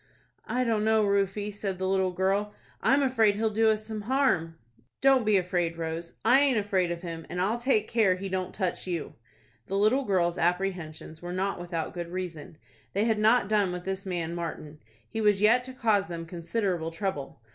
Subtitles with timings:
[0.47, 4.57] "I don't know, Rufie," said the little girl; "I'm afraid he'll do us some harm."
[4.99, 8.51] "Don't be afraid, Rose; I aint afraid of him, and I'll take care he don't
[8.51, 9.13] touch you."
[9.67, 12.57] The little girl's apprehensions were not without good reason.
[12.93, 14.79] They had not done with this man Martin.
[15.07, 17.39] He was yet to cause them considerable trouble.